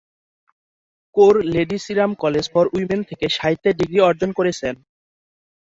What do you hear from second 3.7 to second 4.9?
Degree অর্জন করেছেন।